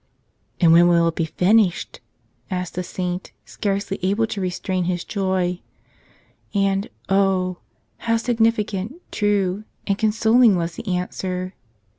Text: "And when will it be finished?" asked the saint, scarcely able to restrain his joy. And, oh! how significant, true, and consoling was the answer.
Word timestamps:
"And 0.59 0.71
when 0.73 0.87
will 0.87 1.09
it 1.09 1.15
be 1.15 1.25
finished?" 1.25 1.99
asked 2.49 2.73
the 2.73 2.81
saint, 2.81 3.33
scarcely 3.45 3.99
able 4.01 4.25
to 4.25 4.41
restrain 4.41 4.85
his 4.85 5.03
joy. 5.03 5.61
And, 6.55 6.89
oh! 7.07 7.59
how 7.97 8.17
significant, 8.17 8.95
true, 9.11 9.63
and 9.85 9.99
consoling 9.99 10.55
was 10.55 10.75
the 10.75 10.87
answer. 10.87 11.53